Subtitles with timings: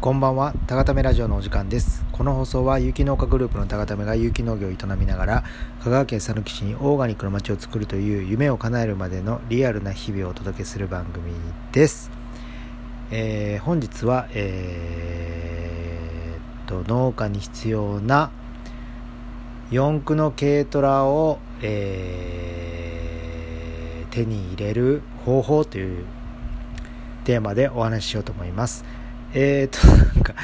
[0.00, 2.06] こんばんは、たがためラジオのお時間です。
[2.10, 5.44] この放送は有機農家グループのたがためが有機農業を営みながら、
[5.84, 11.34] 香川県佐野基市にオーガニックの街を作るという夢を叶えるまでのリアルな日々をお届けする番組
[11.72, 12.10] です。
[13.10, 18.30] えー、本日は、えー、と、農家に必要な
[19.70, 26.06] 四駆の軽トラを、えー、手に入れる方法という
[27.24, 28.86] テーマでお話ししようと思います。
[29.32, 30.34] えっ、と、 なんか、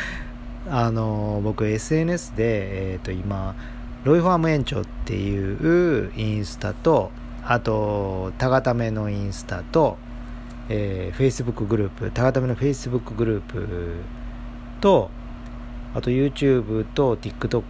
[0.70, 3.54] あの、僕 SNS で、えっ、と、今、
[4.04, 7.10] ロイファーム園長っていうインスタと、
[7.44, 9.98] あと、タガタメのインスタと、
[10.68, 13.94] えー、Facebook グループ、タガタメの Facebook グループ
[14.80, 15.10] と、
[15.94, 17.62] あと YouTube と TikTok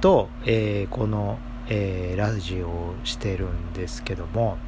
[0.00, 4.58] と、えー、この、えー、ラジオをしてるんですけども、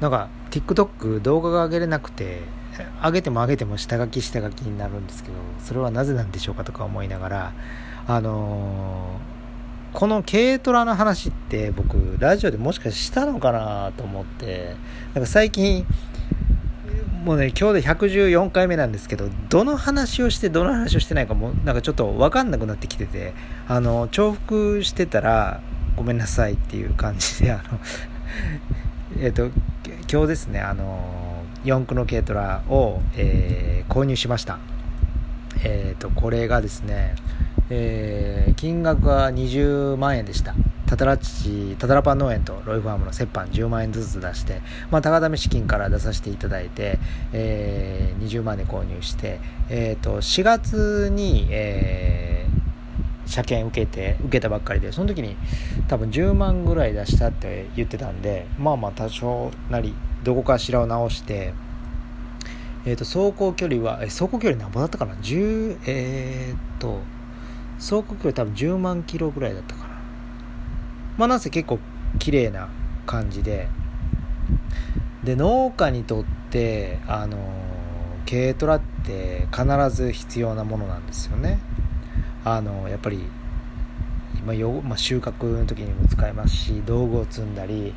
[0.00, 2.42] なんか TikTok 動画が上げれなくて
[3.02, 7.52] 上げても上げても下書き下書きになるんですけどそれはなぜなんでしょうかとか思いながら
[8.06, 14.74] あのー、この軽トラの話って僕ラジオでもしかしたのかなと思って
[15.14, 15.86] なんか最近
[17.24, 23.34] もうね今日で114回目なんですけどどの話をしてどの話をしてないかもなんかちょっと分かんなくなってきてて
[23.68, 25.60] あの重複してたら
[25.96, 27.78] ごめんなさいっていう感じであの
[29.20, 29.50] えっ、と
[30.10, 31.29] 今日ですねあの
[31.64, 34.58] 四駆の軽トラを、えー、購入しました。
[35.64, 37.14] えっ、とこれがですね、
[37.68, 40.54] えー、金額は20万円でした。
[40.86, 46.98] タタラチタタラパン農園とロイファームの折半10万円ずつ出して、まあ、高試資金から出させていただいて、
[47.32, 49.38] えー、20万で購入して、
[49.68, 52.40] えーと、と4月に、えー
[53.30, 55.36] 車検受けて受けたばっかりでその時に
[55.88, 61.52] 多分10万ぐらい出したって言ってたんでまあまあ多少なりどこかしらを直して
[62.86, 67.00] えーと、走行距離はえ走行距離何ぼだったかな？10えっ、と
[67.78, 69.88] 走行距離多分10万キロぐらいだったかな。
[71.18, 71.78] まあなんせ結構
[72.18, 72.68] 綺麗な
[73.06, 73.68] 感じで。
[75.24, 77.36] で農家にとってあの
[78.26, 81.58] 軽トラって必ず必要なものなんですよね。
[82.42, 83.20] あのやっぱり
[84.38, 87.92] 今よ、まあ、収穫の時にも使えますし道具を積んだり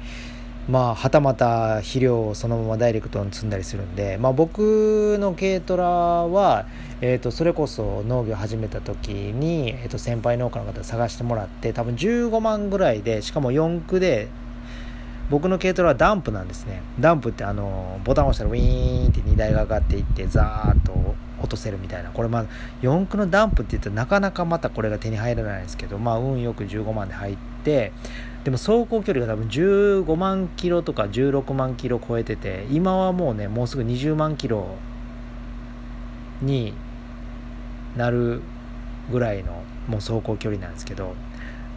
[0.70, 6.66] まあはたまた肥料をそのままダイレクトに積んだりするんで、まあ、僕の軽トラは、
[7.02, 14.30] えー、とそれこそ農業始めた時に、えー、と先輩農家の方探してもらって多分15万ぐらいでしかも4駆で
[15.30, 16.82] 僕の軽トラはダンプなんですね。
[17.00, 22.10] ダンプってあのボタンを押したらウィーンって荷台が上がっていってザーッと落とせるみたいな。
[22.10, 22.46] これまあ
[22.82, 27.92] 4駆のダンプって言ったらなかなかまたこれが手に入らないんですけどまあ運よく15万で入って
[28.44, 34.76] でも走行距離が多分15万キロとか16万キロ超えてて今はもうねもうすぐ20万キロ
[36.42, 36.74] に
[37.96, 38.42] なる
[39.12, 41.16] ぐらいのもう走行距離なんですけど、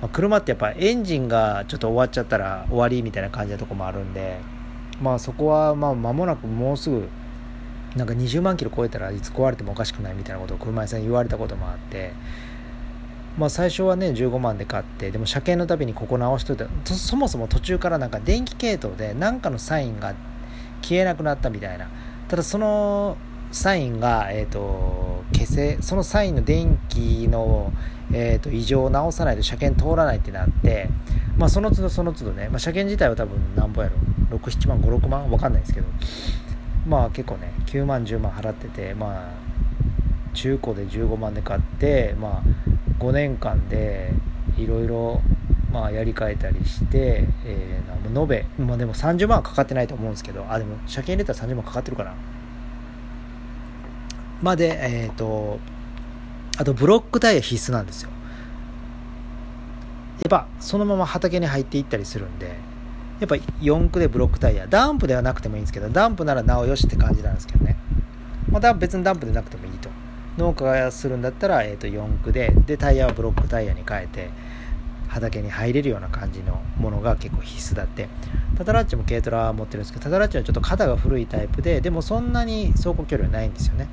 [0.01, 4.39] まあ、車ってやっぱエンジンがちょっと終わっちゃったら終わりみたいな感じなとこもあるんで
[5.01, 7.09] まあそこはまあ間もなくもうすぐ
[7.97, 12.13] なんか20万キロ超えたらいつ壊れてもおかしくないみたいなことを車屋さんに言われたこともあって
[13.39, 20.15] まあ最初はね15万で買ってでも車検のたびにここ直しといてそもそも途中からなんか電気系統で何かのサインが
[20.83, 21.89] 消えなくなったみたいな。
[22.29, 23.17] ただその
[23.53, 27.73] サインが、えーと、消せそのサインの電気の、
[28.13, 30.89] えーと、異常を直さないと車検通らないってなって、
[31.39, 33.97] まあ、その都度その都度ね、まあ、車検自体は多分なんぼやろ
[34.39, 35.31] ？67万56万？
[35.31, 35.87] 分かんないですけど。
[36.87, 42.43] まあ結構ね9万10万払っててまあ中古で15万で買ってまあ
[43.03, 44.13] 5年間で
[44.57, 45.21] いろいろ
[45.73, 52.15] まあやり替えたりして、えー、延べ、まあ、でも30万はかかってないと思うんですけどあでも車検入れたら30万かかってるかな。
[54.43, 55.59] までえっ、ー、と
[56.59, 58.11] あとブロックタイヤ必須なんですよ。
[60.23, 62.57] やっぱそのまま畑に入っていったりするんで
[63.21, 67.77] やっぱ4駆でブロックタイヤダンプではなくてもいいんですけどダンプならなおよしって感じなんですけどね。
[68.51, 69.89] また別にダンプでなくてもいいと。
[70.39, 74.29] 農家がするんだったら、えー、と4駆ででタイヤはブロックタイヤに変えて
[75.09, 78.09] 畑に入れるような感じのものが結構必須だって。
[78.57, 83.89] タタラッチも軽トラ持ってるんですけどタタラッチはちょっと肩が古いタイプででもそんなに走行距離はないんですよね。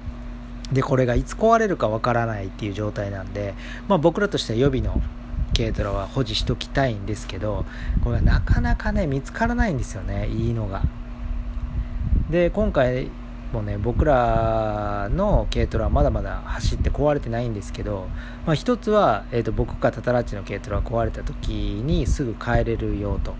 [0.72, 3.54] でこれがいつ壊れるかわからないっていう状態なんで、
[3.88, 5.02] まあ、僕らとしては予備の
[5.56, 7.66] 軽トラは保持しときたいんですけど
[8.04, 10.84] これがなかなかね見つからないんですよねいいのが。
[12.30, 13.10] で今回
[13.54, 18.08] もね僕らの軽トラはまだまだ走って壊れてないんですけど、
[18.46, 23.36] まあ、一つは、えーと、僕かタタラッチの軽トラが壊れた時にすぐ帰れるよと。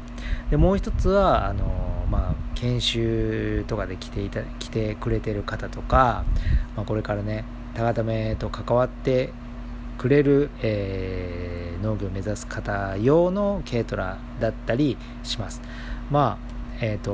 [0.52, 6.24] でもう一つはあの、まあ、研修とかで来ていた来てくれてる方とか、
[6.76, 7.44] まあ、これからね
[7.74, 9.34] 高ためと関わって
[9.98, 15.62] くれる、えー、農業を目指す方用の軽トラだったりします。
[16.12, 17.14] まあえーと、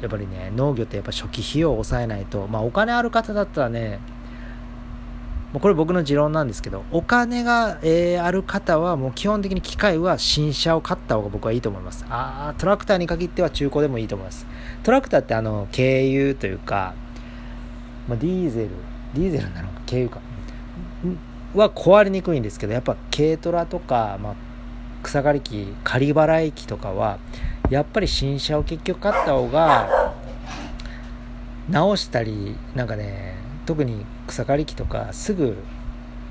[0.00, 3.98] やっぱりね農業ってやっぱ初期費用を抑えないと、まあ、お金ある方だったらね
[5.52, 12.04] これ僕の持論なんですけどお金が、えー、ある方はもう基本的に機械は新車を買った方が僕はいいと思います。
[12.10, 14.46] あトラクターに限っては中古でもいいと思います。
[14.82, 16.94] トラクターってあの軽油というか、
[18.06, 18.70] まあ、ディーゼル
[19.14, 20.25] ディーゼルなのか軽油か。
[21.60, 24.34] は壊れにくいんですけどやっぱ軽トラとか、まあ、
[25.02, 27.18] 草刈り機仮払い機とかは
[27.70, 30.14] やっぱり新車を結局買った方が
[31.68, 33.34] 直したりなんかね
[33.66, 35.56] 特に草刈り機とかすぐ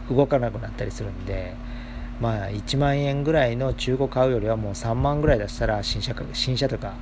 [0.09, 1.53] 動かなくなったりするんで
[2.21, 6.93] まあ1万円ぐらいの中古買うよりはもう3万ぐらい出したら新車新車とか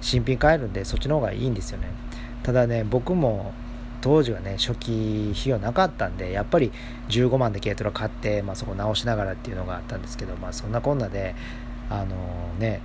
[0.00, 1.88] 新品買えるんでそっちの方がいいんですよね。
[2.42, 3.52] ただね僕も
[4.00, 6.72] 当時はね初期費用なかったんでやっぱり
[7.08, 11.34] 15万で軽トラ買って、まあ、そこ直しながらっていうのがあったんですけどまあそんなこんなで
[11.88, 12.16] あの
[12.58, 12.80] ね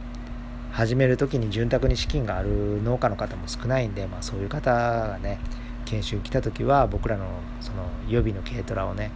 [0.72, 5.40] 始める時に潤沢に資金がある農家の方も少ないんで、まあ、そういう方がね
[5.86, 7.26] 研修来た時は僕らの
[7.62, 9.12] その予備の軽トラをね、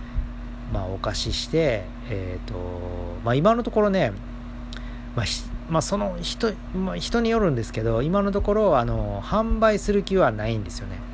[0.71, 2.55] まあ、お貸しして、えーと
[3.25, 4.13] まあ、今のところね、
[5.15, 5.25] まあ
[5.69, 11.08] まあ、その人,、まあ、人によるんですけど今のところあの販売する気はないんですよね。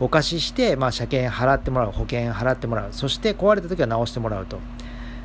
[0.00, 2.88] お貸しして、まあ、車検払ってもらう保険払ってもらう。
[2.92, 4.58] そして壊れた時は直してもらうと。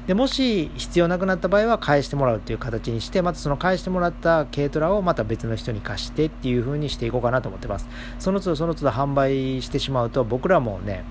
[0.06, 7.88] でもし必要なくなった場合は返してもらうっていう形にしてまたその返してもらった軽トラをまた別の人に貸してっていう風にしていこうかなと思ってます。
[8.19, 11.04] その都度その都度販売してしまうと僕らもね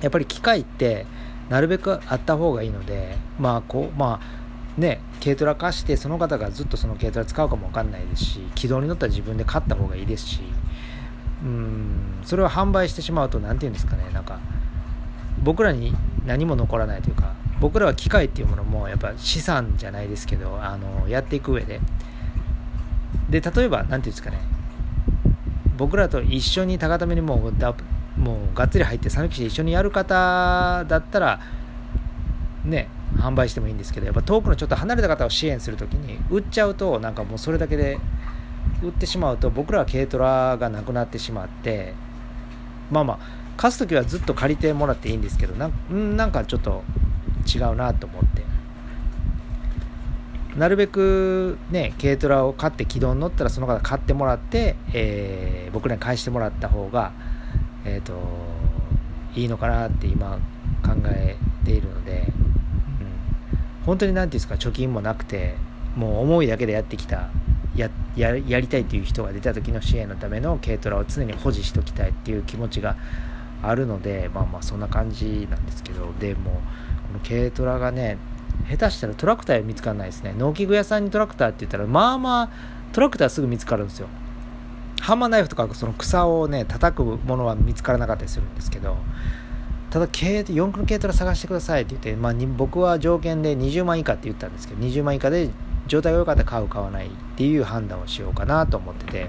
[0.00, 1.06] やっぱり機械って
[1.48, 10.40] なるべくあった方がいいのでまあこうまあね軽トラ貸してその方がずっとその軽トラ使うかも分かんないですし軌道に乗ったら自分で買った方がいいですし
[11.42, 12.20] うん。
[12.24, 14.04] それを販売してしまうと何て言うんですかね。
[14.12, 14.38] なんか
[15.42, 15.94] 僕らに
[16.26, 21.80] 何も残らないというか僕らは機械っていうものもやっぱ資産じゃないですけどあのやっていく上で。
[23.30, 24.38] で例えば何て言うんですかね。
[25.76, 27.74] 僕らと一緒に高ためにもうだ
[28.18, 31.40] もうがっつり入って讃岐市で一緒にやる方だったら
[32.64, 37.98] ね販売してもいいんですけどやっぱ遠くのちょっと離れた方を支援する時に売っちゃうとなんかもうそれだけで
[38.82, 41.94] 売ってしまうと僕らは軽トラがなくなってしまって
[42.90, 43.18] まあまあ
[43.56, 46.84] 貸す時はずっと借りてもらっていいんですけどなんなんかちょっと
[47.52, 48.38] 違うなと思って。
[50.56, 57.12] なるべくね軽トラを買って軌道に乗ったらその方買ってもらって、えー、僕らに返してもらった方が
[57.84, 58.18] えっ、ー、と
[59.36, 60.40] いいのかなって今
[60.84, 65.54] 考えているので、うん、本当に何て言うんですか貯金もなくて
[65.94, 67.30] もう思いだけでやってきた
[67.78, 72.96] ややりたいという人が出た時の支援のための軽トラを常に保持しておきたいっていう気持ちが
[73.62, 76.60] あるのでまあまあそんな感じなんですけどでもこ
[77.14, 78.18] の軽トラがね
[78.68, 80.34] 下手したらトラクター見つからないですね。
[80.36, 82.50] 農機具屋さんにトラクターって言ったらまあまあ
[82.92, 84.08] トラクターすぐ見つかるんですよ。
[85.00, 88.96] ハンマーナイフとかその草をね叩くものは見つからなかったりするんですけど
[89.90, 95.48] ただ軽4駆の軽トラ探してくださいって言って、まあ、僕は条件で20万以下って言ったんですけど20万以下で
[95.88, 99.28] 状態が良かったら買う買わないっていう判断をしようかなと思ってて。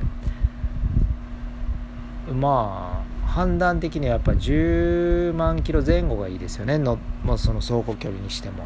[2.31, 6.79] まあ判断的にはやっぱ10万キロ前後がいいですよね。
[6.79, 8.63] の、まあ、その走行距離にしても。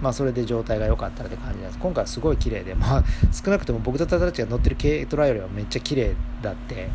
[0.00, 1.78] まあ、それで状態が良かったらって感じなんです。
[1.78, 6.88] 今回はすごい綺麗で、まあ、 少なくとも僕たちが乗ってる軽トラよりはめっちゃ綺麗だって。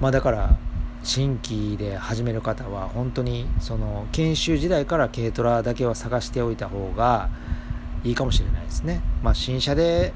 [0.00, 0.56] まあだから
[1.02, 7.30] 新規で始める方は本当にその研修時代から軽トラだけは探しておいた方が
[8.06, 9.00] いいかもしれないですね。
[9.22, 10.12] まあ、新車で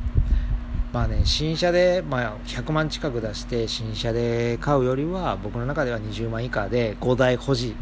[0.92, 7.76] まあね、新車で、まあ、100万近く出して新車で買うよりは僕の中では20万以下で5台保持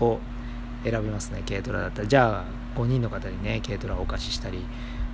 [0.00, 0.20] を
[0.84, 4.64] 選びますね軽トラだったらじゃあ5人の方にね軽トラをお貸ししたり、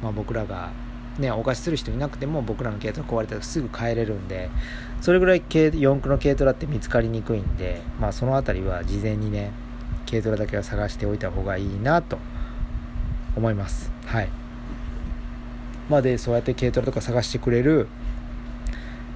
[0.03, 0.71] まあ、僕らが
[1.19, 4.51] ねお貸しする人いなくても僕らの軽トラ壊れたらすぐ帰れるんで
[5.01, 9.51] それぐらい四駆の軽トラって見つかりにくいんで、まあ、その辺りは事前にね
[10.09, 12.19] 軽トラだけは探しておいた方がいいなと
[13.37, 13.91] 思います。
[14.07, 14.29] はい。
[15.89, 17.87] までそうやって軽トラとか探してくれる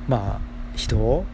[0.09, 0.41] まあ
[0.77, 1.25] 人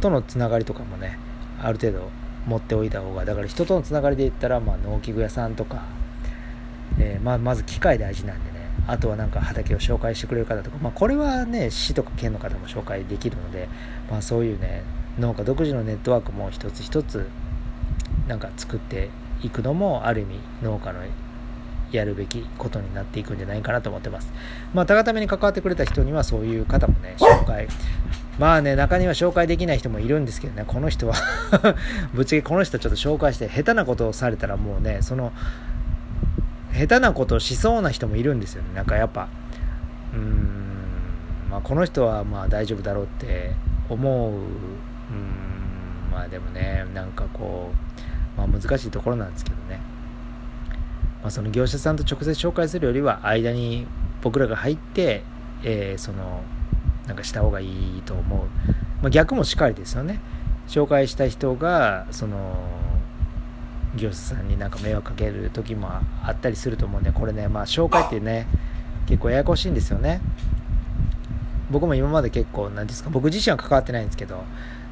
[0.00, 1.18] とのつながりとかもね
[1.60, 2.10] ある程度
[2.46, 5.84] 持っておいた方がだから人とのつながりで言ったら、まあ、農機具屋さんとか、
[6.98, 13.68] えー、まあ、まず機械大事なんでねあとはなんか畑を紹介してくれる方とか、まあ、これはね市とか県の方も紹介できるので、
[14.10, 14.82] まあ、そういうね
[15.18, 17.28] 農家独自のネットワークも一つ一つ
[18.28, 19.08] なんか作って
[19.42, 21.00] いくのもある意味農家の
[21.96, 24.32] やるべきことになっていくんじゃないかなと思ってます。
[24.72, 27.68] まあ、高ために関わってくれた人にはそういう方もね、紹介。
[28.38, 31.14] まあね、中には紹介できない人もいるんですけどね、この人は
[32.12, 35.32] ぶっちゃけこの人ちょっと紹介して、下手なことをされたらもうね、その、
[36.72, 38.68] 下手なことをしそうな人もいるんですよね。
[38.74, 39.28] なんかやっぱ、
[40.12, 40.64] うん、
[41.48, 43.52] まあ、この人はまあ大丈夫だろうって
[43.88, 44.38] 思う、うん、
[46.10, 47.70] まあでもね、なんかこ
[48.36, 49.93] う、まあ難しいところなんですけどね。
[51.24, 53.86] まあ、その業者さんと直接紹介するよりは間に
[54.20, 55.22] 僕らが入って、
[55.62, 56.42] えー、その
[57.06, 58.38] なんかした方がいいと思う、
[59.00, 60.20] まあ、逆もしっかりですよね。
[60.68, 62.56] 紹介した人がその
[63.96, 68.46] 業者さんになんか迷惑かける時もあったりすると思うんでこれねまあ紹介ってね
[69.06, 70.20] 結構ややこしいんですよね。
[71.70, 74.44] 僕も今まで結構何ですか僕自身は関わってないんですけど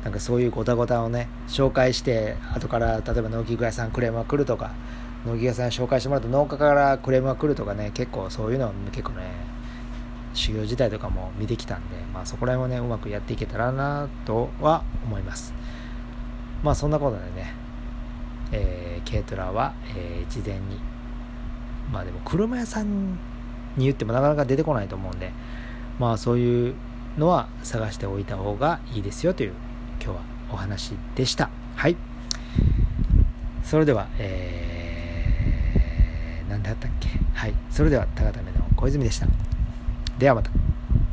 [0.02, 4.72] なんかそういうごたごたをね紹介して後から例えば農機具屋さんクレームが来るとか
[5.26, 9.30] 農機屋さん紹介してもらうと農家からクレームが来るとかね結構そういうのは結構ね
[10.34, 15.54] 修行時代とかも見てきたんで、まあ、そこら辺をねうまくやっていけたらなとは思います。
[16.62, 17.54] まあそんなことでね、
[18.52, 20.78] えー、軽トラは、えー、事前に
[21.92, 23.12] まあでも車屋さん
[23.76, 25.32] に言ってもなかなか出てこないと思うんで
[25.98, 26.74] まあそういう
[27.18, 29.52] のは探しておいた方がいいですよという
[30.02, 31.50] 今日はお話でした。
[31.76, 31.96] はい。
[33.64, 34.81] それでは、えー
[36.52, 37.08] 何だったっけ？
[37.32, 37.54] はい。
[37.70, 39.26] それでは高ための小泉でした。
[40.18, 40.50] ではまた。